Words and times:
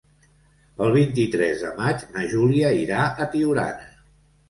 El 0.85 0.95
vint-i-tres 0.95 1.63
de 1.67 1.75
maig 1.83 2.09
na 2.17 2.27
Júlia 2.35 2.75
irà 2.83 3.07
a 3.29 3.33
Tiurana. 3.37 3.91